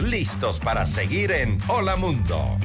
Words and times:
Listos 0.00 0.58
para 0.58 0.86
seguir 0.86 1.30
en 1.30 1.56
Hola 1.68 1.94
Mundo. 1.94 2.58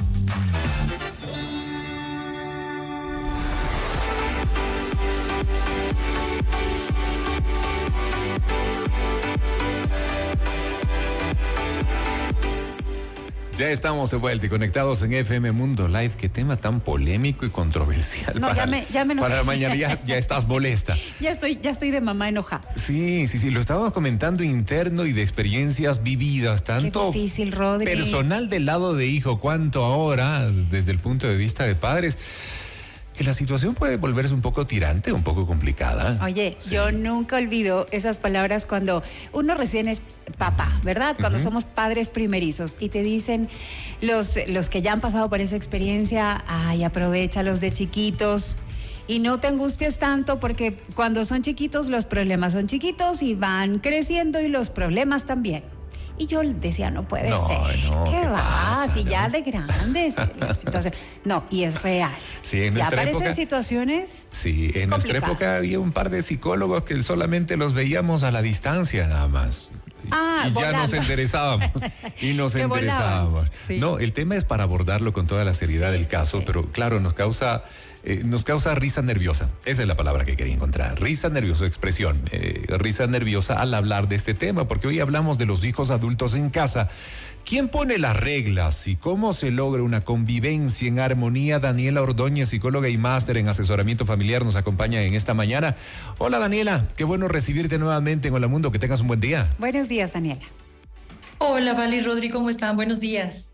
Ya 13.56 13.70
estamos 13.70 14.10
de 14.10 14.16
vuelta 14.16 14.46
y 14.46 14.48
conectados 14.48 15.00
en 15.02 15.12
FM 15.12 15.52
Mundo 15.52 15.86
Live. 15.86 16.14
Qué 16.18 16.28
tema 16.28 16.56
tan 16.56 16.80
polémico 16.80 17.46
y 17.46 17.50
controversial. 17.50 18.34
No, 18.40 18.48
para, 18.48 18.56
ya 18.62 18.66
me- 18.66 18.84
ya 18.92 19.04
me 19.04 19.14
para 19.14 19.44
mañana 19.44 19.76
ya, 19.76 20.02
ya 20.04 20.16
estás 20.16 20.48
molesta. 20.48 20.96
Ya 21.20 21.30
estoy, 21.30 21.60
ya 21.62 21.70
estoy 21.70 21.92
de 21.92 22.00
mamá 22.00 22.28
enojada. 22.28 22.62
Sí, 22.74 23.28
sí, 23.28 23.38
sí, 23.38 23.50
lo 23.50 23.60
estábamos 23.60 23.92
comentando 23.92 24.42
interno 24.42 25.06
y 25.06 25.12
de 25.12 25.22
experiencias 25.22 26.02
vividas, 26.02 26.64
tanto 26.64 27.12
difícil, 27.12 27.52
Rodri. 27.52 27.86
personal 27.86 28.48
del 28.50 28.66
lado 28.66 28.94
de 28.94 29.06
hijo, 29.06 29.38
cuanto 29.38 29.84
ahora 29.84 30.50
desde 30.50 30.90
el 30.90 30.98
punto 30.98 31.28
de 31.28 31.36
vista 31.36 31.64
de 31.64 31.76
padres, 31.76 32.18
que 33.16 33.24
la 33.24 33.32
situación 33.32 33.74
puede 33.74 33.96
volverse 33.96 34.34
un 34.34 34.40
poco 34.42 34.66
tirante, 34.66 35.12
un 35.12 35.22
poco 35.22 35.46
complicada. 35.46 36.18
Oye, 36.24 36.56
Sí. 36.60 36.74
yo 36.74 36.90
nunca 36.90 37.36
olvido 37.36 37.86
esas 37.92 38.18
palabras 38.18 38.66
cuando 38.66 39.02
uno 39.32 39.54
recién 39.54 39.86
es 39.88 40.02
papá, 40.36 40.68
¿verdad? 40.82 41.16
Cuando 41.18 41.38
somos 41.38 41.64
padres 41.64 42.08
primerizos 42.08 42.76
y 42.80 42.88
te 42.88 43.02
dicen 43.02 43.48
los, 44.00 44.38
los 44.48 44.68
que 44.68 44.82
ya 44.82 44.92
han 44.92 45.00
pasado 45.00 45.28
por 45.28 45.40
esa 45.40 45.54
experiencia, 45.56 46.44
ay, 46.48 46.82
aprovecha 46.84 47.42
los 47.42 47.60
de 47.60 47.72
chiquitos. 47.72 48.56
Y 49.06 49.18
no 49.18 49.38
te 49.38 49.48
angusties 49.48 49.98
tanto 49.98 50.40
porque 50.40 50.74
cuando 50.94 51.24
son 51.26 51.42
chiquitos 51.42 51.88
los 51.88 52.06
problemas 52.06 52.54
son 52.54 52.66
chiquitos 52.66 53.22
y 53.22 53.34
van 53.34 53.78
creciendo 53.78 54.40
y 54.40 54.48
los 54.48 54.70
problemas 54.70 55.26
también. 55.26 55.62
Y 56.16 56.26
yo 56.28 56.42
decía, 56.44 56.90
no 56.90 57.08
puede 57.08 57.30
No, 57.30 57.48
ser. 57.48 57.58
no, 57.90 58.04
¿Qué, 58.04 58.10
¿qué 58.12 58.28
va? 58.28 58.86
si 58.94 59.02
ya 59.04 59.28
de 59.28 59.40
grandes 59.42 60.14
la 60.38 60.54
situación. 60.54 60.94
No, 61.24 61.44
y 61.50 61.64
es 61.64 61.82
real. 61.82 62.12
Sí, 62.42 62.58
en 62.62 62.74
ya 62.74 62.82
nuestra 62.84 62.86
aparecen 63.02 63.22
época- 63.22 63.34
situaciones 63.34 64.28
Sí, 64.30 64.70
en 64.74 64.90
nuestra 64.90 65.18
época 65.18 65.56
había 65.56 65.80
un 65.80 65.90
par 65.92 66.10
de 66.10 66.22
psicólogos 66.22 66.84
que 66.84 67.02
solamente 67.02 67.56
los 67.56 67.72
veíamos 67.74 68.22
a 68.22 68.30
la 68.30 68.42
distancia 68.42 69.06
nada 69.08 69.26
más. 69.26 69.70
Ah, 70.10 70.46
y 70.48 70.52
ya 70.52 70.72
nos 70.72 70.92
interesábamos. 70.92 71.70
Y 72.20 72.32
nos 72.34 72.54
interesábamos. 72.54 73.50
sí. 73.66 73.78
No, 73.78 73.98
el 73.98 74.12
tema 74.12 74.36
es 74.36 74.44
para 74.44 74.64
abordarlo 74.64 75.12
con 75.14 75.26
toda 75.26 75.44
la 75.44 75.54
seriedad 75.54 75.92
Sí, 75.92 75.98
del 75.98 76.08
caso, 76.08 76.38
sí. 76.40 76.44
pero 76.46 76.70
claro, 76.70 77.00
nos 77.00 77.14
causa, 77.14 77.64
eh, 78.04 78.22
nos 78.24 78.44
causa 78.44 78.74
risa 78.74 79.02
nerviosa. 79.02 79.48
Esa 79.64 79.82
es 79.82 79.88
la 79.88 79.96
palabra 79.96 80.24
que 80.24 80.36
quería 80.36 80.54
encontrar. 80.54 81.00
Risa 81.00 81.28
nerviosa, 81.28 81.66
expresión. 81.66 82.18
eh, 82.30 82.64
risa 82.78 83.06
nerviosa 83.06 83.60
al 83.60 83.72
hablar 83.74 84.08
de 84.08 84.16
este 84.16 84.34
tema, 84.34 84.66
porque 84.66 84.88
hoy 84.88 85.00
hablamos 85.00 85.38
de 85.38 85.46
los 85.46 85.64
hijos 85.64 85.90
adultos 85.90 86.34
en 86.34 86.50
casa. 86.50 86.88
¿Quién 87.44 87.68
pone 87.68 87.98
las 87.98 88.16
reglas 88.16 88.88
y 88.88 88.96
cómo 88.96 89.34
se 89.34 89.50
logra 89.50 89.82
una 89.82 90.00
convivencia 90.00 90.88
en 90.88 90.98
armonía? 90.98 91.58
Daniela 91.58 92.00
Ordóñez, 92.00 92.48
psicóloga 92.48 92.88
y 92.88 92.96
máster 92.96 93.36
en 93.36 93.48
asesoramiento 93.48 94.06
familiar, 94.06 94.46
nos 94.46 94.56
acompaña 94.56 95.02
en 95.02 95.12
esta 95.12 95.34
mañana. 95.34 95.76
Hola 96.16 96.38
Daniela, 96.38 96.86
qué 96.96 97.04
bueno 97.04 97.28
recibirte 97.28 97.76
nuevamente 97.78 98.28
en 98.28 98.34
Hola 98.34 98.48
Mundo, 98.48 98.70
que 98.70 98.78
tengas 98.78 99.00
un 99.02 99.08
buen 99.08 99.20
día. 99.20 99.50
Buenos 99.58 99.88
días, 99.88 100.14
Daniela. 100.14 100.40
Hola, 101.36 101.74
Vale 101.74 101.96
y 101.96 102.00
Rodri, 102.00 102.30
¿cómo 102.30 102.48
están? 102.48 102.76
Buenos 102.76 103.00
días. 103.00 103.53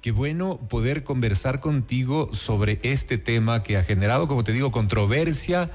Qué 0.00 0.12
bueno 0.12 0.58
poder 0.68 1.02
conversar 1.02 1.58
contigo 1.60 2.30
sobre 2.32 2.78
este 2.84 3.18
tema 3.18 3.64
que 3.64 3.76
ha 3.76 3.82
generado, 3.82 4.28
como 4.28 4.44
te 4.44 4.52
digo, 4.52 4.70
controversia 4.70 5.70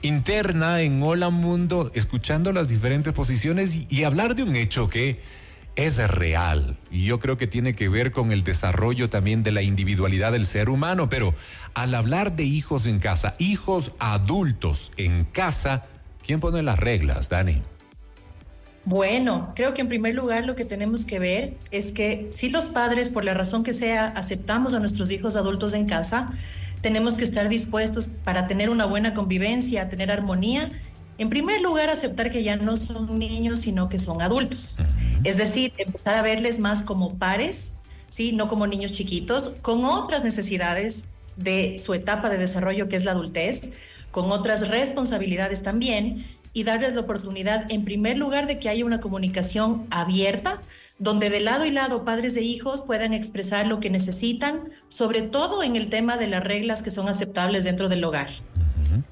interna 0.00 0.80
en 0.82 1.02
Hola 1.02 1.30
Mundo, 1.30 1.90
escuchando 1.92 2.52
las 2.52 2.68
diferentes 2.68 3.12
posiciones 3.12 3.74
y, 3.74 3.86
y 3.90 4.04
hablar 4.04 4.36
de 4.36 4.44
un 4.44 4.54
hecho 4.54 4.88
que 4.88 5.20
es 5.74 5.96
real. 6.08 6.76
Y 6.92 7.04
yo 7.04 7.18
creo 7.18 7.36
que 7.36 7.48
tiene 7.48 7.74
que 7.74 7.88
ver 7.88 8.12
con 8.12 8.30
el 8.30 8.44
desarrollo 8.44 9.10
también 9.10 9.42
de 9.42 9.50
la 9.50 9.62
individualidad 9.62 10.30
del 10.30 10.46
ser 10.46 10.70
humano. 10.70 11.08
Pero 11.08 11.34
al 11.74 11.96
hablar 11.96 12.36
de 12.36 12.44
hijos 12.44 12.86
en 12.86 13.00
casa, 13.00 13.34
hijos 13.40 13.90
adultos 13.98 14.92
en 14.96 15.24
casa, 15.24 15.86
¿quién 16.24 16.38
pone 16.38 16.62
las 16.62 16.78
reglas, 16.78 17.28
Dani? 17.28 17.60
Bueno, 18.86 19.52
creo 19.56 19.72
que 19.72 19.80
en 19.80 19.88
primer 19.88 20.14
lugar 20.14 20.44
lo 20.44 20.56
que 20.56 20.66
tenemos 20.66 21.06
que 21.06 21.18
ver 21.18 21.56
es 21.70 21.92
que 21.92 22.28
si 22.32 22.50
los 22.50 22.66
padres, 22.66 23.08
por 23.08 23.24
la 23.24 23.32
razón 23.32 23.64
que 23.64 23.72
sea, 23.72 24.08
aceptamos 24.08 24.74
a 24.74 24.80
nuestros 24.80 25.10
hijos 25.10 25.36
adultos 25.36 25.72
en 25.72 25.86
casa, 25.86 26.32
tenemos 26.82 27.14
que 27.14 27.24
estar 27.24 27.48
dispuestos 27.48 28.10
para 28.24 28.46
tener 28.46 28.68
una 28.68 28.84
buena 28.84 29.14
convivencia, 29.14 29.88
tener 29.88 30.10
armonía. 30.10 30.70
En 31.16 31.30
primer 31.30 31.62
lugar, 31.62 31.88
aceptar 31.88 32.30
que 32.30 32.42
ya 32.42 32.56
no 32.56 32.76
son 32.76 33.18
niños, 33.18 33.60
sino 33.60 33.88
que 33.88 33.98
son 33.98 34.20
adultos. 34.20 34.76
Es 35.22 35.38
decir, 35.38 35.72
empezar 35.78 36.14
a 36.16 36.22
verles 36.22 36.58
más 36.58 36.82
como 36.82 37.16
pares, 37.16 37.72
¿sí? 38.08 38.32
no 38.32 38.48
como 38.48 38.66
niños 38.66 38.92
chiquitos, 38.92 39.56
con 39.62 39.86
otras 39.86 40.24
necesidades 40.24 41.12
de 41.36 41.80
su 41.82 41.94
etapa 41.94 42.28
de 42.28 42.36
desarrollo, 42.36 42.90
que 42.90 42.96
es 42.96 43.04
la 43.06 43.12
adultez, 43.12 43.72
con 44.10 44.30
otras 44.30 44.68
responsabilidades 44.68 45.62
también, 45.62 46.24
y 46.54 46.64
darles 46.64 46.94
la 46.94 47.02
oportunidad, 47.02 47.70
en 47.70 47.84
primer 47.84 48.16
lugar, 48.16 48.46
de 48.46 48.58
que 48.58 48.70
haya 48.70 48.86
una 48.86 49.00
comunicación 49.00 49.86
abierta, 49.90 50.62
donde 50.98 51.28
de 51.28 51.40
lado 51.40 51.66
y 51.66 51.70
lado 51.70 52.04
padres 52.04 52.32
de 52.32 52.42
hijos 52.42 52.82
puedan 52.82 53.12
expresar 53.12 53.66
lo 53.66 53.80
que 53.80 53.90
necesitan, 53.90 54.60
sobre 54.88 55.20
todo 55.20 55.62
en 55.62 55.76
el 55.76 55.90
tema 55.90 56.16
de 56.16 56.28
las 56.28 56.42
reglas 56.42 56.82
que 56.82 56.90
son 56.90 57.08
aceptables 57.08 57.64
dentro 57.64 57.88
del 57.88 58.04
hogar. 58.04 58.30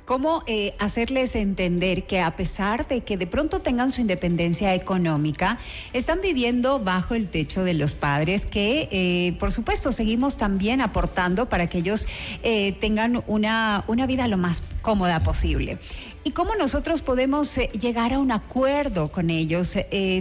¿Cómo 0.04 0.42
eh, 0.46 0.74
hacerles 0.78 1.34
entender 1.34 2.04
que 2.04 2.20
a 2.20 2.36
pesar 2.36 2.86
de 2.86 3.02
que 3.02 3.16
de 3.16 3.26
pronto 3.26 3.60
tengan 3.60 3.90
su 3.90 4.00
independencia 4.00 4.74
económica, 4.74 5.58
están 5.92 6.20
viviendo 6.20 6.78
bajo 6.78 7.14
el 7.14 7.28
techo 7.28 7.64
de 7.64 7.74
los 7.74 7.94
padres 7.94 8.46
que, 8.46 8.88
eh, 8.90 9.36
por 9.38 9.52
supuesto, 9.52 9.92
seguimos 9.92 10.36
también 10.36 10.80
aportando 10.80 11.48
para 11.48 11.66
que 11.66 11.78
ellos 11.78 12.06
eh, 12.42 12.72
tengan 12.80 13.22
una, 13.26 13.84
una 13.86 14.06
vida 14.06 14.28
lo 14.28 14.36
más 14.36 14.62
cómoda 14.82 15.22
posible? 15.22 15.78
¿Y 16.24 16.32
cómo 16.32 16.54
nosotros 16.54 17.02
podemos 17.02 17.56
llegar 17.78 18.12
a 18.12 18.18
un 18.18 18.32
acuerdo 18.32 19.10
con 19.10 19.30
ellos, 19.30 19.76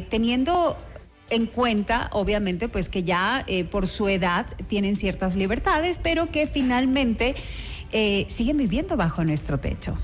teniendo 0.09 0.77
en 1.29 1.45
cuenta, 1.45 2.09
obviamente, 2.11 2.69
pues 2.69 2.89
que 2.89 3.03
ya 3.03 3.45
por 3.69 3.87
su 3.87 4.07
edad 4.07 4.45
tienen 4.67 4.95
ciertas 4.95 5.35
libertades, 5.35 5.97
pero 6.01 6.31
que 6.31 6.47
finalmente 6.47 7.35
eh, 7.91 8.25
siguen 8.29 8.57
viviendo 8.57 8.97
bajo 8.97 9.23
nuestro 9.23 9.59
techo. 9.59 9.95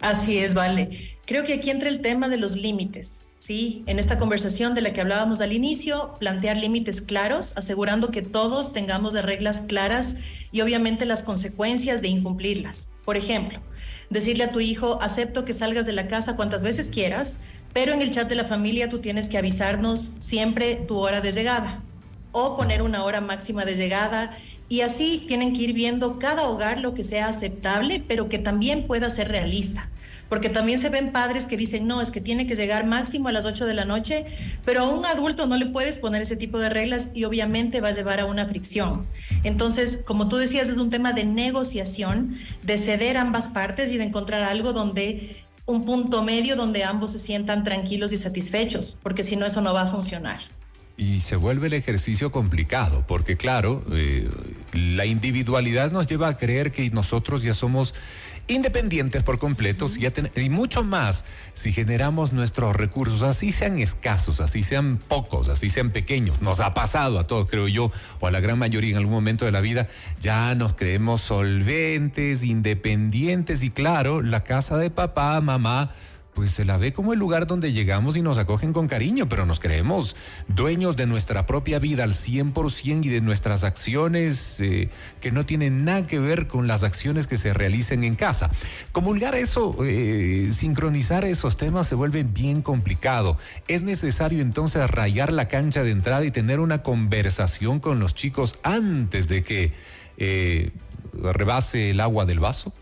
Así 0.00 0.38
es, 0.38 0.54
vale. 0.54 1.16
Creo 1.26 1.44
que 1.44 1.54
aquí 1.54 1.70
entra 1.70 1.88
el 1.88 2.02
tema 2.02 2.28
de 2.28 2.36
los 2.36 2.56
límites. 2.56 3.22
Sí, 3.38 3.84
en 3.86 3.98
esta 3.98 4.16
conversación 4.16 4.74
de 4.74 4.80
la 4.80 4.94
que 4.94 5.02
hablábamos 5.02 5.42
al 5.42 5.52
inicio, 5.52 6.14
plantear 6.18 6.56
límites 6.56 7.02
claros, 7.02 7.52
asegurando 7.56 8.10
que 8.10 8.22
todos 8.22 8.72
tengamos 8.72 9.12
las 9.12 9.24
reglas 9.24 9.62
claras 9.68 10.16
y 10.50 10.62
obviamente 10.62 11.04
las 11.04 11.24
consecuencias 11.24 12.00
de 12.00 12.08
incumplirlas. 12.08 12.94
Por 13.04 13.18
ejemplo, 13.18 13.60
decirle 14.08 14.44
a 14.44 14.52
tu 14.52 14.60
hijo, 14.60 14.98
acepto 15.02 15.44
que 15.44 15.52
salgas 15.52 15.84
de 15.84 15.92
la 15.92 16.08
casa 16.08 16.36
cuantas 16.36 16.62
veces 16.62 16.86
quieras, 16.86 17.40
pero 17.74 17.92
en 17.92 18.00
el 18.00 18.12
chat 18.12 18.28
de 18.28 18.34
la 18.34 18.44
familia 18.44 18.88
tú 18.88 19.00
tienes 19.00 19.28
que 19.28 19.36
avisarnos 19.36 20.12
siempre 20.20 20.76
tu 20.76 20.96
hora 20.96 21.20
de 21.20 21.32
llegada 21.32 21.82
o 22.32 22.56
poner 22.56 22.82
una 22.82 23.04
hora 23.04 23.20
máxima 23.20 23.64
de 23.64 23.74
llegada 23.74 24.36
y 24.68 24.80
así 24.80 25.24
tienen 25.26 25.54
que 25.54 25.62
ir 25.62 25.72
viendo 25.72 26.18
cada 26.18 26.48
hogar 26.48 26.78
lo 26.78 26.94
que 26.94 27.02
sea 27.02 27.28
aceptable, 27.28 28.02
pero 28.06 28.28
que 28.28 28.38
también 28.38 28.84
pueda 28.84 29.10
ser 29.10 29.28
realista. 29.28 29.90
Porque 30.28 30.48
también 30.48 30.80
se 30.80 30.88
ven 30.88 31.12
padres 31.12 31.44
que 31.44 31.56
dicen, 31.56 31.86
no, 31.86 32.00
es 32.00 32.10
que 32.10 32.20
tiene 32.20 32.46
que 32.46 32.54
llegar 32.54 32.86
máximo 32.86 33.28
a 33.28 33.32
las 33.32 33.44
8 33.44 33.66
de 33.66 33.74
la 33.74 33.84
noche, 33.84 34.24
pero 34.64 34.80
a 34.80 34.88
un 34.88 35.04
adulto 35.04 35.46
no 35.46 35.56
le 35.56 35.66
puedes 35.66 35.98
poner 35.98 36.22
ese 36.22 36.36
tipo 36.36 36.58
de 36.58 36.70
reglas 36.70 37.08
y 37.14 37.24
obviamente 37.24 37.80
va 37.80 37.88
a 37.88 37.92
llevar 37.92 38.20
a 38.20 38.24
una 38.24 38.46
fricción. 38.46 39.06
Entonces, 39.44 40.00
como 40.04 40.28
tú 40.28 40.36
decías, 40.36 40.68
es 40.68 40.78
un 40.78 40.90
tema 40.90 41.12
de 41.12 41.24
negociación, 41.24 42.36
de 42.62 42.78
ceder 42.78 43.18
ambas 43.18 43.48
partes 43.48 43.92
y 43.92 43.98
de 43.98 44.04
encontrar 44.04 44.42
algo 44.42 44.72
donde 44.72 45.44
un 45.66 45.84
punto 45.84 46.22
medio 46.22 46.56
donde 46.56 46.84
ambos 46.84 47.12
se 47.12 47.18
sientan 47.18 47.62
tranquilos 47.64 48.12
y 48.12 48.16
satisfechos, 48.16 48.98
porque 49.02 49.22
si 49.22 49.36
no, 49.36 49.46
eso 49.46 49.60
no 49.60 49.72
va 49.72 49.82
a 49.82 49.86
funcionar. 49.86 50.40
Y 50.96 51.20
se 51.20 51.36
vuelve 51.36 51.66
el 51.66 51.72
ejercicio 51.72 52.30
complicado, 52.30 53.04
porque 53.06 53.36
claro, 53.36 53.84
eh, 53.92 54.28
la 54.74 55.06
individualidad 55.06 55.92
nos 55.92 56.06
lleva 56.06 56.28
a 56.28 56.36
creer 56.36 56.72
que 56.72 56.90
nosotros 56.90 57.42
ya 57.42 57.54
somos 57.54 57.94
independientes 58.46 59.22
por 59.22 59.38
completo, 59.38 59.86
y 60.36 60.50
mucho 60.50 60.84
más 60.84 61.24
si 61.54 61.72
generamos 61.72 62.32
nuestros 62.32 62.76
recursos, 62.76 63.22
así 63.22 63.52
sean 63.52 63.78
escasos, 63.78 64.40
así 64.40 64.62
sean 64.62 64.98
pocos, 64.98 65.48
así 65.48 65.70
sean 65.70 65.90
pequeños. 65.90 66.42
Nos 66.42 66.60
ha 66.60 66.74
pasado 66.74 67.18
a 67.18 67.26
todos, 67.26 67.48
creo 67.48 67.68
yo, 67.68 67.90
o 68.20 68.26
a 68.26 68.30
la 68.30 68.40
gran 68.40 68.58
mayoría 68.58 68.90
en 68.90 68.96
algún 68.98 69.14
momento 69.14 69.46
de 69.46 69.52
la 69.52 69.60
vida, 69.60 69.88
ya 70.20 70.54
nos 70.54 70.74
creemos 70.74 71.22
solventes, 71.22 72.42
independientes 72.42 73.62
y 73.62 73.70
claro, 73.70 74.20
la 74.20 74.44
casa 74.44 74.76
de 74.76 74.90
papá, 74.90 75.40
mamá, 75.40 75.94
pues 76.34 76.50
se 76.50 76.64
la 76.64 76.76
ve 76.76 76.92
como 76.92 77.12
el 77.12 77.18
lugar 77.18 77.46
donde 77.46 77.72
llegamos 77.72 78.16
y 78.16 78.22
nos 78.22 78.38
acogen 78.38 78.72
con 78.72 78.88
cariño, 78.88 79.28
pero 79.28 79.46
nos 79.46 79.60
creemos 79.60 80.16
dueños 80.48 80.96
de 80.96 81.06
nuestra 81.06 81.46
propia 81.46 81.78
vida 81.78 82.04
al 82.04 82.14
100% 82.14 83.04
y 83.04 83.08
de 83.08 83.20
nuestras 83.20 83.64
acciones 83.64 84.60
eh, 84.60 84.90
que 85.20 85.30
no 85.30 85.46
tienen 85.46 85.84
nada 85.84 86.06
que 86.06 86.18
ver 86.18 86.48
con 86.48 86.66
las 86.66 86.82
acciones 86.82 87.26
que 87.26 87.36
se 87.36 87.52
realicen 87.52 88.04
en 88.04 88.16
casa. 88.16 88.50
Comulgar 88.92 89.34
eso, 89.34 89.76
eh, 89.84 90.50
sincronizar 90.52 91.24
esos 91.24 91.56
temas 91.56 91.86
se 91.86 91.94
vuelve 91.94 92.24
bien 92.24 92.62
complicado. 92.62 93.38
Es 93.68 93.82
necesario 93.82 94.40
entonces 94.40 94.90
rayar 94.90 95.32
la 95.32 95.48
cancha 95.48 95.82
de 95.82 95.92
entrada 95.92 96.24
y 96.24 96.30
tener 96.30 96.60
una 96.60 96.82
conversación 96.82 97.80
con 97.80 98.00
los 98.00 98.14
chicos 98.14 98.58
antes 98.62 99.28
de 99.28 99.42
que 99.42 99.72
eh, 100.16 100.70
rebase 101.12 101.90
el 101.90 102.00
agua 102.00 102.24
del 102.24 102.40
vaso. 102.40 102.72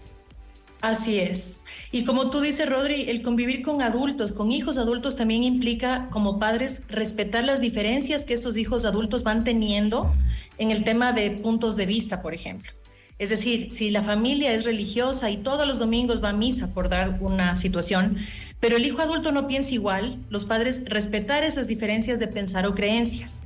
Así 0.83 1.21
es. 1.21 1.61
Y 1.93 2.05
como 2.05 2.29
tú 2.29 2.41
dices, 2.41 2.69
Rodri, 2.69 3.09
el 3.09 3.23
convivir 3.23 3.63
con 3.63 3.83
adultos, 3.83 4.33
con 4.33 4.51
hijos 4.51 4.79
adultos, 4.79 5.15
también 5.15 5.45
implica 5.45 6.09
como 6.11 6.41
padres 6.41 6.83
respetar 6.89 7.45
las 7.45 7.61
diferencias 7.61 8.25
que 8.25 8.35
esos 8.35 8.57
hijos 8.57 8.85
adultos 8.85 9.23
van 9.23 9.45
teniendo 9.45 10.13
en 10.59 10.73
el 10.73 10.83
tema 10.83 11.13
de 11.13 11.31
puntos 11.31 11.77
de 11.77 11.87
vista, 11.87 12.21
por 12.21 12.35
ejemplo. 12.35 12.73
Es 13.21 13.31
decir, 13.31 13.71
si 13.71 13.91
la 13.91 14.03
familia 14.03 14.53
es 14.53 14.65
religiosa 14.65 15.31
y 15.31 15.37
todos 15.37 15.69
los 15.69 15.79
domingos 15.79 16.23
va 16.23 16.31
a 16.31 16.33
misa, 16.33 16.75
por 16.75 16.89
dar 16.89 17.19
una 17.21 17.55
situación, 17.55 18.17
pero 18.59 18.77
el 18.77 18.85
hijo 18.85 19.01
adulto 19.03 19.31
no 19.31 19.47
piensa 19.47 19.75
igual, 19.75 20.19
los 20.31 20.45
padres 20.45 20.83
respetar 20.87 21.45
esas 21.45 21.69
diferencias 21.69 22.19
de 22.19 22.27
pensar 22.27 22.67
o 22.67 22.75
creencias 22.75 23.43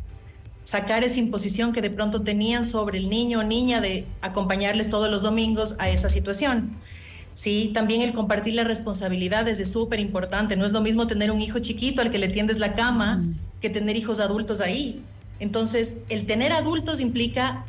sacar 0.65 1.05
esa 1.05 1.21
imposición 1.21 1.73
que 1.73 1.81
de 1.81 1.91
pronto 1.91 2.23
tenían 2.23 2.67
sobre 2.67 2.99
el 2.99 3.09
niño 3.09 3.39
o 3.39 3.43
niña 3.45 3.81
de 3.81 4.05
acompañarles 4.21 4.91
todos 4.91 5.09
los 5.09 5.23
domingos 5.23 5.77
a 5.79 5.89
esa 5.91 6.09
situación. 6.09 6.73
Sí, 7.37 7.71
también 7.75 8.01
el 8.01 8.15
compartir 8.15 8.55
las 8.55 8.67
responsabilidades 8.67 9.61
es 9.61 9.71
súper 9.71 10.01
importante. 10.01 10.57
No 10.57 10.65
es 10.65 10.73
lo 10.73 10.81
mismo 10.81 11.07
tener 11.07 11.31
un 11.31 11.43
hijo 11.43 11.59
chiquito 11.59 12.01
al 12.01 12.11
que 12.11 12.17
le 12.17 12.29
tiendes 12.29 12.57
la 12.57 12.75
cama 12.75 13.25
que 13.61 13.69
tener 13.69 13.95
hijos 13.95 14.21
adultos 14.21 14.63
ahí. 14.63 15.03
Entonces, 15.39 15.97
el 16.09 16.25
tener 16.25 16.53
adultos 16.53 16.99
implica 16.99 17.67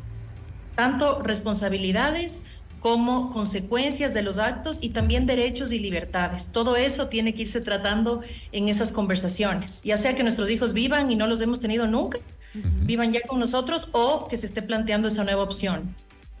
tanto 0.74 1.20
responsabilidades 1.22 2.44
como 2.80 3.28
consecuencias 3.28 4.14
de 4.14 4.22
los 4.22 4.38
actos 4.38 4.78
y 4.80 4.88
también 4.88 5.26
derechos 5.26 5.70
y 5.70 5.80
libertades. 5.80 6.50
Todo 6.50 6.76
eso 6.76 7.08
tiene 7.08 7.34
que 7.34 7.42
irse 7.42 7.60
tratando 7.60 8.22
en 8.52 8.68
esas 8.68 8.90
conversaciones, 8.90 9.82
ya 9.82 9.98
sea 9.98 10.14
que 10.14 10.22
nuestros 10.22 10.48
hijos 10.48 10.72
vivan 10.72 11.12
y 11.12 11.16
no 11.16 11.26
los 11.26 11.42
hemos 11.42 11.60
tenido 11.60 11.86
nunca, 11.86 12.20
vivan 12.54 13.12
ya 13.12 13.20
con 13.28 13.38
nosotros 13.38 13.88
o 13.92 14.28
que 14.28 14.38
se 14.38 14.46
esté 14.46 14.62
planteando 14.62 15.08
esa 15.08 15.24
nueva 15.24 15.42
opción. 15.42 15.94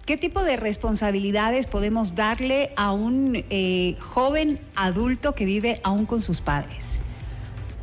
¿Qué 0.08 0.16
tipo 0.16 0.42
de 0.42 0.56
responsabilidades 0.56 1.66
podemos 1.66 2.14
darle 2.14 2.72
a 2.76 2.92
un 2.92 3.44
eh, 3.50 3.94
joven 4.00 4.58
adulto 4.74 5.34
que 5.34 5.44
vive 5.44 5.82
aún 5.84 6.06
con 6.06 6.22
sus 6.22 6.40
padres? 6.40 6.96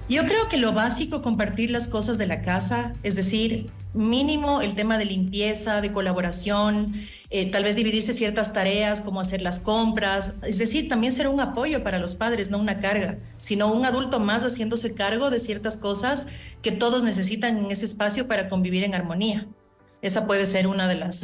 Yo 0.10 0.26
creo 0.26 0.50
que 0.50 0.58
lo 0.58 0.74
básico, 0.74 1.22
compartir 1.22 1.70
las 1.70 1.88
cosas 1.88 2.18
de 2.18 2.26
la 2.26 2.42
casa, 2.42 2.96
es 3.04 3.14
decir, 3.14 3.70
mínimo 3.94 4.64
el 4.64 4.74
tema 4.74 4.98
de 4.98 5.06
limpieza, 5.06 5.82
de 5.82 5.94
colaboración, 5.94 6.96
eh, 7.30 7.52
tal 7.52 7.64
vez 7.64 7.76
dividirse 7.76 8.14
ciertas 8.14 8.54
tareas 8.54 9.02
como 9.02 9.22
hacer 9.22 9.44
las 9.44 9.60
compras, 9.60 10.34
es 10.42 10.58
decir, 10.58 10.88
también 10.88 11.14
ser 11.14 11.28
un 11.28 11.40
apoyo 11.40 11.84
para 11.84 12.00
los 12.00 12.16
padres, 12.16 12.50
no 12.50 12.58
una 12.58 12.80
carga, 12.80 13.20
sino 13.38 13.72
un 13.72 13.86
adulto 13.86 14.20
más 14.20 14.42
haciéndose 14.42 14.96
cargo 14.96 15.30
de 15.30 15.38
ciertas 15.38 15.78
cosas 15.78 16.26
que 16.64 16.72
todos 16.72 17.04
necesitan 17.04 17.60
en 17.60 17.70
ese 17.70 17.86
espacio 17.86 18.28
para 18.28 18.48
convivir 18.48 18.84
en 18.84 18.96
armonía. 18.96 19.46
Esa 20.02 20.26
puede 20.26 20.48
ser 20.48 20.66
una 20.66 20.88
de 20.88 20.96
las 20.96 21.22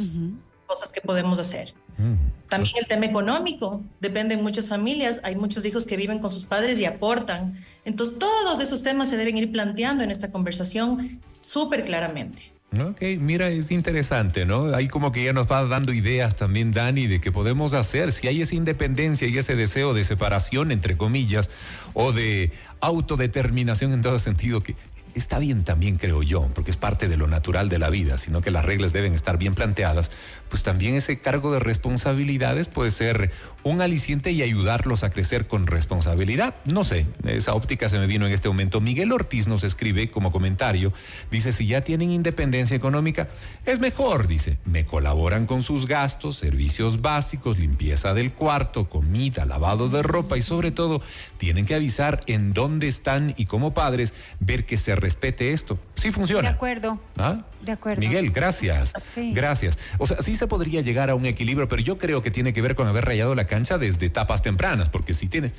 cosas 0.72 0.90
que 0.90 1.02
podemos 1.02 1.38
hacer. 1.38 1.74
Mm. 1.98 2.14
También 2.48 2.74
el 2.80 2.86
tema 2.86 3.04
económico, 3.06 3.82
depende 4.00 4.36
de 4.36 4.42
muchas 4.42 4.68
familias, 4.68 5.20
hay 5.22 5.36
muchos 5.36 5.64
hijos 5.64 5.84
que 5.84 5.96
viven 5.96 6.18
con 6.18 6.32
sus 6.32 6.44
padres 6.44 6.78
y 6.78 6.86
aportan. 6.86 7.62
Entonces, 7.84 8.18
todos 8.18 8.60
esos 8.60 8.82
temas 8.82 9.10
se 9.10 9.16
deben 9.18 9.36
ir 9.36 9.52
planteando 9.52 10.02
en 10.02 10.10
esta 10.10 10.30
conversación 10.30 11.20
súper 11.40 11.84
claramente. 11.84 12.52
Ok, 12.80 13.02
mira, 13.20 13.50
es 13.50 13.70
interesante, 13.70 14.46
¿no? 14.46 14.74
Ahí 14.74 14.88
como 14.88 15.12
que 15.12 15.22
ya 15.22 15.34
nos 15.34 15.46
va 15.46 15.62
dando 15.66 15.92
ideas 15.92 16.36
también, 16.36 16.72
Dani, 16.72 17.06
de 17.06 17.20
qué 17.20 17.30
podemos 17.30 17.74
hacer. 17.74 18.12
Si 18.12 18.28
hay 18.28 18.40
esa 18.40 18.54
independencia 18.54 19.28
y 19.28 19.36
ese 19.36 19.54
deseo 19.56 19.92
de 19.92 20.04
separación, 20.04 20.72
entre 20.72 20.96
comillas, 20.96 21.50
o 21.92 22.12
de 22.12 22.50
autodeterminación 22.80 23.92
en 23.92 24.00
todo 24.00 24.18
sentido, 24.18 24.62
que 24.62 24.74
está 25.14 25.38
bien 25.38 25.64
también, 25.64 25.96
creo 25.96 26.22
yo, 26.22 26.48
porque 26.54 26.70
es 26.70 26.76
parte 26.76 27.08
de 27.08 27.16
lo 27.16 27.26
natural 27.26 27.68
de 27.68 27.78
la 27.78 27.90
vida, 27.90 28.18
sino 28.18 28.40
que 28.40 28.50
las 28.50 28.64
reglas 28.64 28.92
deben 28.92 29.14
estar 29.14 29.38
bien 29.38 29.54
planteadas, 29.54 30.10
pues 30.48 30.62
también 30.62 30.94
ese 30.94 31.18
cargo 31.18 31.52
de 31.52 31.60
responsabilidades 31.60 32.68
puede 32.68 32.90
ser 32.90 33.30
un 33.62 33.80
aliciente 33.80 34.32
y 34.32 34.42
ayudarlos 34.42 35.04
a 35.04 35.10
crecer 35.10 35.46
con 35.46 35.66
responsabilidad. 35.66 36.54
No 36.64 36.84
sé, 36.84 37.06
esa 37.24 37.54
óptica 37.54 37.88
se 37.88 37.98
me 37.98 38.06
vino 38.06 38.26
en 38.26 38.32
este 38.32 38.48
momento. 38.48 38.80
Miguel 38.80 39.12
Ortiz 39.12 39.46
nos 39.46 39.64
escribe 39.64 40.10
como 40.10 40.30
comentario, 40.30 40.92
dice, 41.30 41.52
si 41.52 41.66
ya 41.66 41.82
tienen 41.82 42.10
independencia 42.10 42.76
económica, 42.76 43.28
es 43.64 43.78
mejor, 43.80 44.26
dice, 44.26 44.58
me 44.64 44.84
colaboran 44.84 45.46
con 45.46 45.62
sus 45.62 45.86
gastos, 45.86 46.36
servicios 46.36 47.00
básicos, 47.00 47.58
limpieza 47.58 48.14
del 48.14 48.32
cuarto, 48.32 48.88
comida, 48.88 49.44
lavado 49.44 49.88
de 49.88 50.02
ropa 50.02 50.36
y 50.36 50.42
sobre 50.42 50.70
todo 50.70 51.00
tienen 51.38 51.66
que 51.66 51.74
avisar 51.74 52.22
en 52.26 52.52
dónde 52.52 52.88
están 52.88 53.34
y 53.36 53.46
como 53.46 53.74
padres 53.74 54.14
ver 54.40 54.66
que 54.66 54.76
se 54.76 54.96
respete 55.02 55.52
esto. 55.52 55.78
Sí 55.94 56.10
funciona. 56.10 56.48
De 56.48 56.54
acuerdo. 56.54 56.98
¿Ah? 57.18 57.38
De 57.60 57.72
acuerdo. 57.72 58.00
Miguel, 58.00 58.30
gracias. 58.30 58.92
Gracias. 59.16 59.78
O 59.98 60.06
sea, 60.06 60.22
sí 60.22 60.36
se 60.36 60.46
podría 60.46 60.80
llegar 60.80 61.10
a 61.10 61.14
un 61.14 61.26
equilibrio, 61.26 61.68
pero 61.68 61.82
yo 61.82 61.98
creo 61.98 62.22
que 62.22 62.30
tiene 62.30 62.54
que 62.54 62.62
ver 62.62 62.74
con 62.74 62.86
haber 62.86 63.04
rayado 63.04 63.34
la 63.34 63.46
cancha 63.46 63.76
desde 63.76 64.06
etapas 64.06 64.40
tempranas, 64.40 64.88
porque 64.88 65.12
si 65.12 65.28
tienes, 65.28 65.52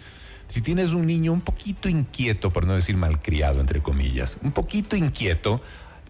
si 0.47 0.61
tienes 0.61 0.93
un 0.93 1.05
niño 1.05 1.31
un 1.31 1.41
poquito 1.41 1.89
inquieto, 1.89 2.49
por 2.49 2.65
no 2.65 2.73
decir 2.73 2.97
malcriado, 2.97 3.61
entre 3.61 3.81
comillas, 3.81 4.39
un 4.41 4.51
poquito 4.51 4.95
inquieto, 4.95 5.61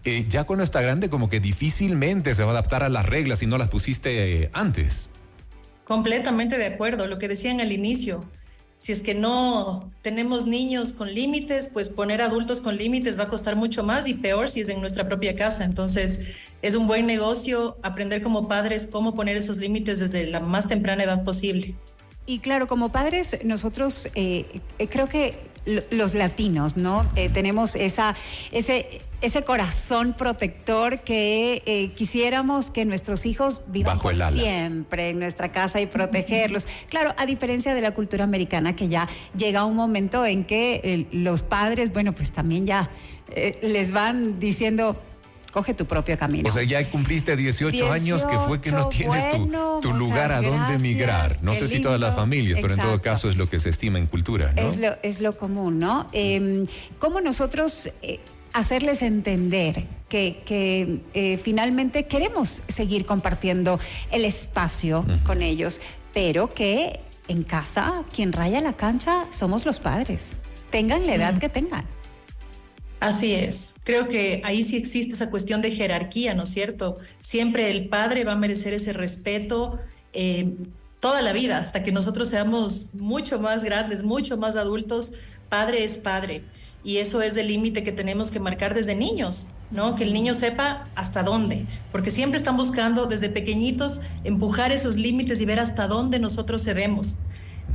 eh, 0.04 0.24
ya 0.28 0.44
cuando 0.44 0.64
está 0.64 0.80
grande 0.80 1.10
como 1.10 1.28
que 1.28 1.40
difícilmente 1.40 2.34
se 2.34 2.42
va 2.42 2.50
a 2.50 2.52
adaptar 2.52 2.82
a 2.82 2.88
las 2.88 3.06
reglas 3.06 3.40
si 3.40 3.46
no 3.46 3.58
las 3.58 3.68
pusiste 3.68 4.44
eh, 4.44 4.50
antes. 4.52 5.10
Completamente 5.84 6.56
de 6.56 6.66
acuerdo, 6.66 7.06
lo 7.06 7.18
que 7.18 7.28
decían 7.28 7.60
al 7.60 7.72
inicio 7.72 8.24
si 8.76 8.92
es 8.92 9.00
que 9.00 9.14
no 9.14 9.90
tenemos 10.02 10.46
niños 10.46 10.92
con 10.92 11.12
límites, 11.12 11.70
pues 11.72 11.88
poner 11.88 12.20
adultos 12.20 12.60
con 12.60 12.76
límites 12.76 13.18
va 13.18 13.24
a 13.24 13.28
costar 13.28 13.56
mucho 13.56 13.82
más 13.82 14.06
y 14.06 14.14
peor 14.14 14.48
si 14.48 14.60
es 14.60 14.68
en 14.68 14.80
nuestra 14.80 15.06
propia 15.06 15.34
casa. 15.34 15.64
Entonces, 15.64 16.20
es 16.60 16.74
un 16.74 16.86
buen 16.86 17.06
negocio 17.06 17.76
aprender 17.82 18.22
como 18.22 18.48
padres 18.48 18.86
cómo 18.86 19.14
poner 19.14 19.36
esos 19.36 19.56
límites 19.58 20.00
desde 20.00 20.26
la 20.26 20.40
más 20.40 20.68
temprana 20.68 21.04
edad 21.04 21.24
posible. 21.24 21.74
Y 22.26 22.38
claro, 22.38 22.66
como 22.66 22.90
padres, 22.90 23.38
nosotros 23.44 24.08
eh, 24.14 24.60
eh, 24.78 24.88
creo 24.88 25.08
que 25.08 25.38
los 25.90 26.14
latinos, 26.14 26.76
¿no? 26.76 27.06
Eh, 27.16 27.28
tenemos 27.30 27.74
esa, 27.76 28.14
ese, 28.52 29.00
ese 29.24 29.42
corazón 29.42 30.14
protector 30.14 31.00
que 31.00 31.62
eh, 31.66 31.90
quisiéramos 31.94 32.70
que 32.70 32.84
nuestros 32.84 33.26
hijos 33.26 33.62
vivan 33.68 33.98
siempre 34.32 35.10
en 35.10 35.18
nuestra 35.18 35.50
casa 35.50 35.80
y 35.80 35.86
protegerlos. 35.86 36.66
Claro, 36.88 37.14
a 37.16 37.26
diferencia 37.26 37.74
de 37.74 37.80
la 37.80 37.92
cultura 37.92 38.24
americana, 38.24 38.76
que 38.76 38.88
ya 38.88 39.08
llega 39.36 39.64
un 39.64 39.76
momento 39.76 40.24
en 40.26 40.44
que 40.44 40.80
eh, 40.84 41.06
los 41.12 41.42
padres, 41.42 41.92
bueno, 41.92 42.12
pues 42.12 42.30
también 42.32 42.66
ya 42.66 42.90
les 43.62 43.90
van 43.90 44.38
diciendo 44.38 44.96
coge 45.54 45.72
tu 45.72 45.86
propio 45.86 46.18
camino. 46.18 46.48
O 46.48 46.52
sea, 46.52 46.64
ya 46.64 46.84
cumpliste 46.84 47.36
18, 47.36 47.92
años 47.92 48.24
que 48.24 48.36
fue 48.40 48.60
que 48.60 48.72
no 48.72 48.88
tienes 48.88 49.24
tu, 49.80 49.92
lugar 49.92 50.32
a 50.32 50.42
donde 50.42 50.74
emigrar. 50.74 51.38
No 51.42 51.54
sé 51.54 51.68
si 51.68 51.80
todas 51.80 52.00
las 52.00 52.16
familias, 52.16 52.58
pero 52.60 52.74
en 52.74 52.80
todo 52.80 53.00
caso 53.00 53.28
es 53.30 53.36
lo 53.36 53.48
que 53.48 53.60
se 53.60 53.70
estima 53.70 53.98
en 54.00 54.06
cultura, 54.06 54.52
¿no? 54.52 54.62
Es 54.62 54.76
lo, 54.78 54.96
es 55.02 55.20
lo 55.20 55.38
común, 55.38 55.78
¿no? 55.78 56.08
Eh, 56.12 56.66
¿Cómo 56.98 57.20
nosotros... 57.20 57.90
Eh, 58.02 58.18
hacerles 58.54 59.02
entender 59.02 59.84
que, 60.08 60.42
que 60.46 61.00
eh, 61.12 61.38
finalmente 61.38 62.06
queremos 62.06 62.62
seguir 62.68 63.04
compartiendo 63.04 63.78
el 64.10 64.24
espacio 64.24 65.04
con 65.26 65.42
ellos, 65.42 65.80
pero 66.14 66.54
que 66.54 67.00
en 67.28 67.42
casa 67.42 68.04
quien 68.14 68.32
raya 68.32 68.60
la 68.60 68.72
cancha 68.74 69.26
somos 69.30 69.66
los 69.66 69.80
padres, 69.80 70.36
tengan 70.70 71.06
la 71.06 71.16
edad 71.16 71.38
que 71.38 71.48
tengan. 71.48 71.84
Así 73.00 73.34
es. 73.34 73.74
Creo 73.84 74.08
que 74.08 74.40
ahí 74.44 74.62
sí 74.62 74.76
existe 74.76 75.12
esa 75.12 75.30
cuestión 75.30 75.60
de 75.60 75.72
jerarquía, 75.72 76.34
¿no 76.34 76.44
es 76.44 76.50
cierto? 76.50 76.96
Siempre 77.20 77.70
el 77.70 77.88
padre 77.88 78.24
va 78.24 78.32
a 78.32 78.36
merecer 78.36 78.72
ese 78.72 78.92
respeto 78.92 79.78
eh, 80.12 80.54
toda 81.00 81.20
la 81.20 81.32
vida, 81.32 81.58
hasta 81.58 81.82
que 81.82 81.92
nosotros 81.92 82.28
seamos 82.28 82.94
mucho 82.94 83.38
más 83.38 83.64
grandes, 83.64 84.04
mucho 84.04 84.38
más 84.38 84.56
adultos. 84.56 85.12
Padre 85.50 85.84
es 85.84 85.98
padre. 85.98 86.44
Y 86.84 86.98
eso 86.98 87.22
es 87.22 87.36
el 87.36 87.48
límite 87.48 87.82
que 87.82 87.92
tenemos 87.92 88.30
que 88.30 88.38
marcar 88.38 88.74
desde 88.74 88.94
niños, 88.94 89.48
¿no? 89.70 89.94
Que 89.94 90.04
el 90.04 90.12
niño 90.12 90.34
sepa 90.34 90.84
hasta 90.94 91.22
dónde, 91.22 91.66
porque 91.90 92.10
siempre 92.10 92.36
están 92.36 92.56
buscando 92.56 93.06
desde 93.06 93.30
pequeñitos 93.30 94.02
empujar 94.22 94.70
esos 94.70 94.96
límites 94.96 95.40
y 95.40 95.46
ver 95.46 95.60
hasta 95.60 95.88
dónde 95.88 96.18
nosotros 96.18 96.62
cedemos 96.62 97.18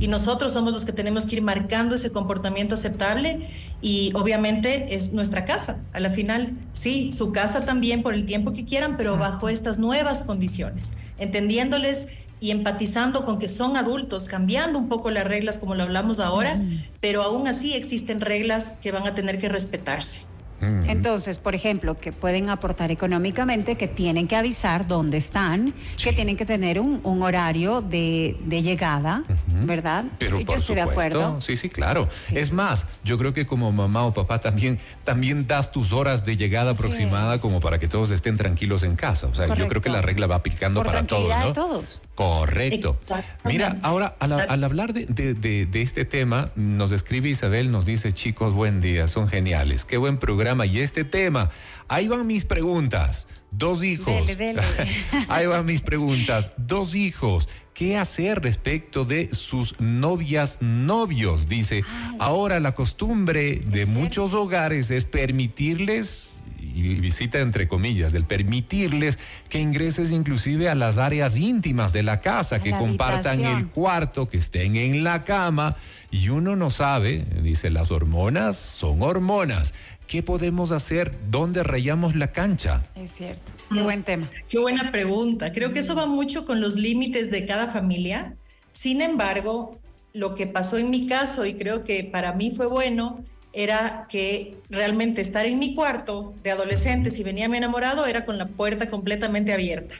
y 0.00 0.08
nosotros 0.08 0.52
somos 0.52 0.72
los 0.72 0.86
que 0.86 0.92
tenemos 0.92 1.26
que 1.26 1.36
ir 1.36 1.42
marcando 1.42 1.94
ese 1.94 2.10
comportamiento 2.10 2.74
aceptable 2.74 3.46
y 3.82 4.12
obviamente 4.14 4.94
es 4.94 5.12
nuestra 5.12 5.44
casa. 5.44 5.78
A 5.92 6.00
la 6.00 6.08
final, 6.08 6.56
sí, 6.72 7.12
su 7.12 7.32
casa 7.32 7.66
también 7.66 8.02
por 8.02 8.14
el 8.14 8.24
tiempo 8.24 8.52
que 8.52 8.64
quieran, 8.64 8.96
pero 8.96 9.18
bajo 9.18 9.50
estas 9.50 9.78
nuevas 9.78 10.22
condiciones, 10.22 10.94
entendiéndoles 11.18 12.08
y 12.40 12.50
empatizando 12.50 13.24
con 13.24 13.38
que 13.38 13.48
son 13.48 13.76
adultos, 13.76 14.24
cambiando 14.24 14.78
un 14.78 14.88
poco 14.88 15.10
las 15.10 15.26
reglas 15.26 15.58
como 15.58 15.74
lo 15.74 15.82
hablamos 15.82 16.20
ahora, 16.20 16.60
pero 17.00 17.22
aún 17.22 17.46
así 17.46 17.74
existen 17.74 18.20
reglas 18.20 18.72
que 18.82 18.92
van 18.92 19.06
a 19.06 19.14
tener 19.14 19.38
que 19.38 19.48
respetarse. 19.48 20.26
Entonces, 20.60 21.38
por 21.38 21.54
ejemplo, 21.54 21.98
que 21.98 22.12
pueden 22.12 22.50
aportar 22.50 22.90
económicamente, 22.90 23.76
que 23.76 23.88
tienen 23.88 24.28
que 24.28 24.36
avisar 24.36 24.86
dónde 24.86 25.16
están, 25.16 25.72
que 26.02 26.12
tienen 26.12 26.36
que 26.36 26.44
tener 26.44 26.80
un, 26.80 27.00
horario 27.22 27.82
de, 27.82 28.36
llegada, 28.48 29.22
¿verdad? 29.64 30.04
Pero 30.18 30.40
por 30.44 30.56
estoy 30.56 30.76
de 30.76 30.82
acuerdo. 30.82 31.40
Sí, 31.40 31.56
sí, 31.56 31.68
claro. 31.68 32.08
Es 32.32 32.52
más, 32.52 32.86
yo 33.04 33.18
creo 33.18 33.32
que 33.32 33.46
como 33.46 33.72
mamá 33.72 34.04
o 34.04 34.14
papá 34.14 34.40
también, 34.40 34.78
también 35.04 35.46
das 35.46 35.72
tus 35.72 35.92
horas 35.92 36.24
de 36.24 36.36
llegada 36.36 36.72
aproximada 36.72 37.38
como 37.38 37.60
para 37.60 37.78
que 37.78 37.88
todos 37.88 38.10
estén 38.10 38.36
tranquilos 38.36 38.82
en 38.82 38.96
casa. 38.96 39.26
O 39.26 39.34
sea, 39.34 39.54
yo 39.54 39.68
creo 39.68 39.80
que 39.80 39.90
la 39.90 40.02
regla 40.02 40.26
va 40.26 40.36
aplicando 40.36 40.82
para 40.82 41.06
todos, 41.06 41.28
¿no? 41.28 41.46
De 41.46 41.52
todos. 41.52 42.02
Correcto. 42.14 42.98
Mira, 43.44 43.78
ahora 43.82 44.14
al, 44.20 44.64
hablar 44.64 44.92
de, 44.92 45.04
de 45.34 45.82
este 45.82 46.04
tema, 46.04 46.50
nos 46.54 46.92
escribe 46.92 47.28
Isabel, 47.28 47.70
nos 47.70 47.86
dice, 47.86 48.12
chicos, 48.12 48.52
buen 48.52 48.80
día, 48.80 49.08
son 49.08 49.28
geniales. 49.28 49.84
Qué 49.84 49.96
buen 49.96 50.18
programa 50.18 50.49
y 50.66 50.80
este 50.80 51.04
tema. 51.04 51.50
Ahí 51.88 52.08
van 52.08 52.26
mis 52.26 52.44
preguntas. 52.44 53.28
Dos 53.50 53.82
hijos. 53.82 54.30
Ahí 55.28 55.46
van 55.46 55.66
mis 55.66 55.80
preguntas. 55.80 56.50
Dos 56.56 56.94
hijos. 56.94 57.48
¿Qué 57.74 57.96
hacer 57.96 58.42
respecto 58.42 59.04
de 59.04 59.34
sus 59.34 59.78
novias, 59.80 60.58
novios? 60.60 61.48
Dice, 61.48 61.82
ahora 62.18 62.60
la 62.60 62.74
costumbre 62.74 63.60
de 63.66 63.86
muchos 63.86 64.34
hogares 64.34 64.90
es 64.90 65.04
permitirles 65.04 66.36
y 66.74 66.82
visita 66.94 67.40
entre 67.40 67.68
comillas, 67.68 68.12
del 68.12 68.24
permitirles 68.24 69.18
que 69.48 69.60
ingreses 69.60 70.12
inclusive 70.12 70.68
a 70.68 70.74
las 70.74 70.98
áreas 70.98 71.36
íntimas 71.36 71.92
de 71.92 72.02
la 72.02 72.20
casa, 72.20 72.62
que 72.62 72.70
compartan 72.70 73.40
el 73.44 73.66
cuarto, 73.68 74.28
que 74.28 74.38
estén 74.38 74.76
en 74.76 75.04
la 75.04 75.22
cama. 75.24 75.76
Y 76.10 76.28
uno 76.28 76.56
no 76.56 76.70
sabe, 76.70 77.24
dice, 77.42 77.70
las 77.70 77.90
hormonas 77.90 78.56
son 78.56 79.02
hormonas. 79.02 79.74
¿Qué 80.06 80.24
podemos 80.24 80.72
hacer? 80.72 81.12
¿Dónde 81.30 81.62
rayamos 81.62 82.16
la 82.16 82.32
cancha? 82.32 82.82
Es 82.96 83.12
cierto. 83.12 83.52
Qué 83.72 83.80
buen 83.80 84.02
tema. 84.02 84.28
Qué 84.48 84.58
buena 84.58 84.90
pregunta. 84.90 85.52
Creo 85.52 85.72
que 85.72 85.78
eso 85.78 85.94
va 85.94 86.06
mucho 86.06 86.46
con 86.46 86.60
los 86.60 86.74
límites 86.74 87.30
de 87.30 87.46
cada 87.46 87.68
familia. 87.68 88.34
Sin 88.72 89.02
embargo, 89.02 89.78
lo 90.12 90.34
que 90.34 90.48
pasó 90.48 90.78
en 90.78 90.90
mi 90.90 91.06
caso, 91.06 91.46
y 91.46 91.54
creo 91.54 91.84
que 91.84 92.02
para 92.02 92.32
mí 92.32 92.50
fue 92.50 92.66
bueno, 92.66 93.22
era 93.52 94.06
que 94.08 94.56
realmente 94.68 95.20
estar 95.20 95.44
en 95.44 95.58
mi 95.58 95.74
cuarto 95.74 96.34
de 96.42 96.52
adolescente, 96.52 97.10
si 97.10 97.24
venía 97.24 97.48
mi 97.48 97.56
enamorado, 97.56 98.06
era 98.06 98.24
con 98.24 98.38
la 98.38 98.46
puerta 98.46 98.88
completamente 98.88 99.52
abierta. 99.52 99.96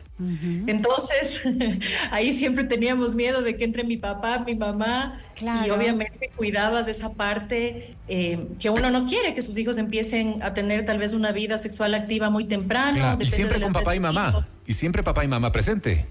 Entonces, 0.67 1.43
ahí 2.13 2.33
siempre 2.33 2.65
teníamos 2.65 3.15
miedo 3.15 3.43
de 3.43 3.57
que 3.57 3.65
entre 3.65 3.83
mi 3.83 3.97
papá, 3.97 4.45
mi 4.47 4.55
mamá, 4.55 5.21
y 5.67 5.71
obviamente 5.71 6.31
cuidabas 6.37 6.87
de 6.87 6.93
esa 6.93 7.15
parte 7.15 7.97
eh, 8.07 8.47
que 8.61 8.71
uno 8.71 8.91
no 8.91 9.07
quiere, 9.07 9.35
que 9.35 9.43
sus 9.43 9.57
hijos 9.59 9.79
empiecen 9.79 10.43
a 10.43 10.55
tener 10.55 10.85
tal 10.85 10.99
vez 10.99 11.13
una 11.13 11.33
vida 11.33 11.59
sexual 11.59 11.95
activa 11.95 12.31
muy 12.31 12.45
temprano. 12.45 13.19
Y 13.21 13.27
siempre 13.27 13.61
con 13.61 13.73
papá 13.73 13.97
y 13.97 14.01
mamá, 14.01 14.47
y 14.67 14.75
siempre 14.75 15.03
papá 15.03 15.25
y 15.25 15.29
mamá 15.29 15.51
presente. 15.51 16.07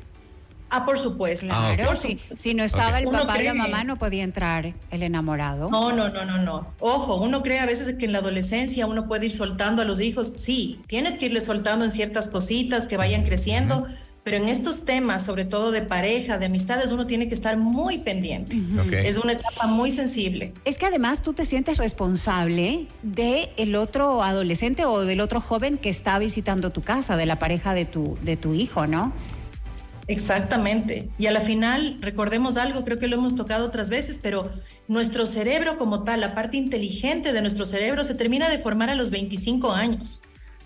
Ah, 0.70 0.86
por 0.86 1.00
supuesto. 1.00 1.48
Ah, 1.50 1.74
claro, 1.76 1.96
si, 1.96 2.54
no 2.54 2.64
estaba 2.64 3.00
el 3.00 3.06
papá 3.06 3.42
y 3.42 3.46
la 3.46 3.54
mamá 3.54 3.84
no 3.84 3.98
podía 3.98 4.24
entrar 4.24 4.74
el 4.92 5.04
enamorado. 5.04 5.70
No, 5.70 5.92
no, 5.92 6.10
no, 6.10 6.26
no, 6.26 6.38
no. 6.38 6.68
Ojo, 6.80 7.16
uno 7.16 7.42
cree 7.42 7.60
a 7.60 7.66
veces 7.66 7.96
que 7.96 8.06
en 8.06 8.12
la 8.12 8.20
adolescencia 8.20 8.86
uno 8.86 9.08
puede 9.08 9.28
ir 9.28 9.32
soltando 9.32 9.82
a 9.82 9.86
los 9.86 10.00
hijos. 10.02 10.34
Sí, 10.36 10.80
tienes 10.88 11.18
que 11.18 11.26
irle 11.26 11.42
soltando 11.42 11.86
en 11.86 11.92
ciertas 11.92 12.28
cositas 12.28 12.88
que 12.88 12.98
vayan 12.98 13.24
creciendo. 13.24 13.88
Pero 14.24 14.44
en 14.44 14.50
estos 14.50 14.86
temas, 14.86 15.26
sobre 15.26 15.46
todo 15.46 15.72
de 15.72 15.82
pareja, 15.82 16.38
de 16.38 16.48
amistades, 16.48 16.92
uno 16.92 17.08
tiene 17.08 17.28
que 17.30 17.34
estar 17.34 17.58
muy 17.58 18.00
pendiente. 18.00 18.62
Es 18.92 19.18
una 19.18 19.32
etapa 19.32 19.66
muy 19.66 19.92
sensible. 19.92 20.54
Es 20.66 20.78
que 20.78 20.86
además 20.86 21.22
tú 21.22 21.34
te 21.34 21.46
sientes 21.46 21.78
responsable 21.78 22.86
de 23.02 23.50
el 23.58 23.76
otro 23.76 24.22
adolescente 24.22 24.86
o 24.86 25.02
del 25.02 25.22
otro 25.22 25.42
joven 25.42 25.78
que 25.78 25.90
está 25.90 26.20
visitando 26.20 26.72
tu 26.72 26.82
casa, 26.82 27.16
de 27.16 27.26
la 27.26 27.40
pareja 27.40 27.74
de 27.74 27.86
tu, 27.86 28.18
de 28.22 28.38
tu 28.38 28.54
hijo, 28.54 28.86
¿no? 28.88 29.14
Exactamente. 30.10 31.08
Y 31.20 31.28
a 31.28 31.32
la 31.32 31.40
final, 31.40 31.98
recordemos 32.02 32.58
algo, 32.58 32.84
creo 32.84 32.98
que 32.98 33.08
lo 33.08 33.18
hemos 33.18 33.36
tocado 33.36 33.68
otras 33.68 33.92
veces, 33.92 34.20
pero 34.20 34.52
nuestro 34.88 35.28
cerebro 35.28 35.78
como 35.78 36.04
tal, 36.04 36.22
la 36.22 36.34
parte 36.34 36.58
inteligente 36.58 37.32
de 37.32 37.42
nuestro 37.42 37.64
cerebro 37.64 38.04
se 38.04 38.16
termina 38.16 38.50
de 38.50 38.58
formar 38.58 38.90
a 38.90 38.96
los 38.96 39.12
25 39.12 39.72
años. 39.72 40.20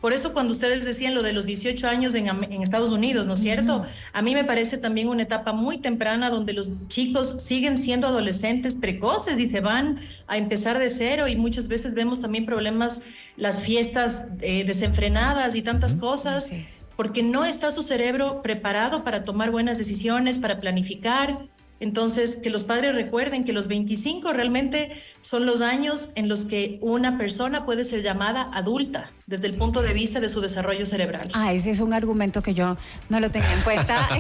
Por 0.04 0.12
eso 0.12 0.34
cuando 0.34 0.52
ustedes 0.52 0.84
decían 0.84 1.16
lo 1.16 1.24
de 1.24 1.32
los 1.32 1.46
18 1.46 1.88
años 1.88 2.14
en, 2.14 2.28
Estados 2.62 2.92
Unidos, 2.92 3.26
¿no 3.26 3.36
es 3.36 3.40
cierto? 3.40 3.84
A 4.12 4.22
mí 4.22 4.34
me 4.34 4.44
parece 4.44 4.78
también 4.78 5.08
una 5.08 5.24
etapa 5.24 5.54
muy 5.54 5.78
temprana 5.78 6.30
donde 6.30 6.52
los 6.52 6.72
chicos 6.90 7.42
siguen 7.42 7.82
siendo 7.82 8.08
adolescentes 8.08 8.76
precoces 8.76 9.40
y 9.40 9.50
se 9.50 9.62
van 9.62 10.02
a 10.28 10.36
empezar 10.38 10.78
de 10.78 10.90
cero 10.90 11.30
y 11.30 11.38
muchas 11.38 11.70
veces 11.70 11.94
vemos 11.94 12.20
también 12.20 12.46
problemas, 12.46 13.04
las 13.38 13.64
fiestas 13.64 14.24
eh, 14.42 14.66
desenfrenadas 14.66 15.56
y 15.56 15.62
tantas 15.62 15.94
cosas, 15.94 16.52
porque 16.98 17.24
no 17.24 17.46
está 17.46 17.72
su 17.72 17.82
cerebro 17.82 18.42
preparado 18.42 19.06
para 19.06 19.24
tomar 19.24 19.52
buenas 19.52 19.78
decisiones, 19.78 20.38
para 20.38 20.60
planificar. 20.60 21.48
Entonces, 21.80 22.38
que 22.38 22.50
los 22.50 22.64
padres 22.64 22.94
recuerden 22.94 23.46
que 23.46 23.54
los 23.54 23.70
25 23.70 24.34
realmente 24.34 25.02
son 25.24 25.46
los 25.46 25.62
años 25.62 26.12
en 26.16 26.28
los 26.28 26.42
que 26.42 26.78
una 26.82 27.18
persona 27.18 27.66
puede 27.66 27.86
ser 27.86 28.04
llamada 28.04 28.50
adulta 28.54 29.10
desde 29.26 29.48
el 29.48 29.56
punto 29.56 29.82
de 29.82 29.94
vista 29.94 30.20
de 30.20 30.28
su 30.28 30.42
desarrollo 30.42 30.86
cerebral. 30.86 31.30
Ah, 31.34 31.54
ese 31.54 31.72
es 31.72 31.80
un 31.80 31.94
argumento 31.94 32.42
que 32.42 32.54
yo 32.54 32.76
no 33.08 33.20
lo 33.22 33.32
tenía 33.32 33.54
en 33.54 33.62
cuenta. 33.62 34.10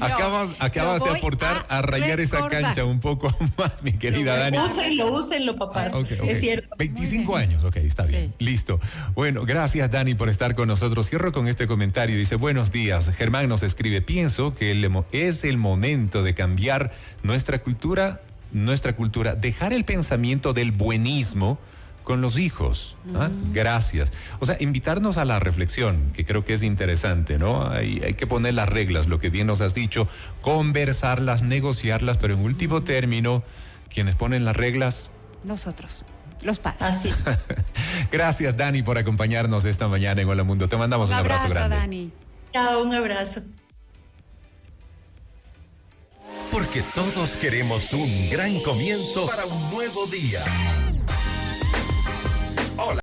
acabas, 0.60 1.02
de 1.02 1.10
aportar 1.10 1.64
a, 1.70 1.80
rayar 1.80 2.20
esa 2.20 2.48
cancha 2.48 2.84
un 2.84 3.00
poco 3.00 3.34
más, 3.56 3.82
mi 3.82 3.92
querida 3.92 4.36
Dani. 4.36 4.58
Úsenlo, 4.58 5.14
úsenlo, 5.14 5.56
papá. 5.56 5.86
Es 5.86 6.40
cierto. 6.40 6.76
25 6.76 7.34
años, 7.34 7.64
ok, 7.64 7.76
está 7.76 8.04
bien. 8.04 8.34
Listo. 8.38 8.78
Bueno, 9.14 9.46
gracias, 9.46 9.90
Dani, 9.90 10.14
por 10.14 10.28
estar 10.28 10.54
con 10.54 10.68
nosotros. 10.68 11.08
Cierro 11.08 11.32
con 11.32 11.48
este 11.48 11.66
comentario. 11.66 12.16
Dice, 12.18 12.36
buenos 12.36 12.72
días. 12.72 13.08
Germán 13.16 13.48
nos 13.48 13.62
escribe, 13.62 14.02
pienso 14.02 14.54
que 14.54 14.72
es 15.12 15.44
el 15.44 15.56
momento 15.56 16.22
de 16.22 16.34
cambiar 16.34 16.92
nuestra 17.22 17.62
cultura 17.62 18.20
nuestra 18.52 18.94
cultura, 18.94 19.34
dejar 19.34 19.72
el 19.72 19.84
pensamiento 19.84 20.52
del 20.52 20.72
buenismo 20.72 21.58
con 22.04 22.20
los 22.20 22.38
hijos. 22.38 22.96
¿ah? 23.14 23.28
Mm. 23.28 23.52
Gracias. 23.52 24.12
O 24.40 24.46
sea, 24.46 24.56
invitarnos 24.60 25.16
a 25.16 25.24
la 25.24 25.38
reflexión, 25.38 26.12
que 26.14 26.24
creo 26.24 26.44
que 26.44 26.54
es 26.54 26.62
interesante, 26.62 27.38
¿no? 27.38 27.68
Hay, 27.68 28.00
hay, 28.04 28.14
que 28.14 28.26
poner 28.26 28.54
las 28.54 28.68
reglas, 28.68 29.06
lo 29.06 29.18
que 29.18 29.30
bien 29.30 29.46
nos 29.46 29.60
has 29.60 29.74
dicho, 29.74 30.08
conversarlas, 30.40 31.42
negociarlas, 31.42 32.18
pero 32.18 32.34
en 32.34 32.40
último 32.40 32.80
mm. 32.80 32.84
término, 32.84 33.42
quienes 33.92 34.14
ponen 34.14 34.44
las 34.44 34.56
reglas. 34.56 35.10
Nosotros. 35.44 36.04
Los 36.42 36.58
padres. 36.58 36.82
Así. 36.82 37.12
Gracias, 38.10 38.56
Dani, 38.56 38.82
por 38.82 38.98
acompañarnos 38.98 39.64
esta 39.64 39.86
mañana 39.86 40.22
en 40.22 40.28
Hola 40.28 40.42
Mundo. 40.42 40.68
Te 40.68 40.76
mandamos 40.76 41.08
un, 41.08 41.14
abrazo, 41.14 41.46
abrazo 41.46 41.68
grande. 41.68 41.76
Dani. 41.76 42.12
Chao, 42.52 42.82
un 42.82 42.94
abrazo 42.94 43.42
porque 46.52 46.82
todos 46.94 47.30
queremos 47.38 47.94
un 47.94 48.28
gran 48.30 48.60
comienzo 48.60 49.26
para 49.26 49.46
un 49.46 49.70
nuevo 49.70 50.06
día. 50.06 50.44